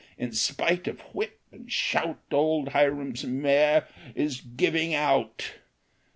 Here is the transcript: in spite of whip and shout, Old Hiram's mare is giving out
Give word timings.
in 0.17 0.31
spite 0.31 0.87
of 0.87 0.99
whip 1.13 1.39
and 1.51 1.71
shout, 1.71 2.17
Old 2.31 2.69
Hiram's 2.69 3.23
mare 3.23 3.87
is 4.15 4.41
giving 4.41 4.95
out 4.95 5.53